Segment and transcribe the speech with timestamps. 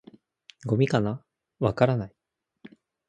[0.65, 1.23] 「ゴミかな？」
[1.59, 2.15] 「わからない」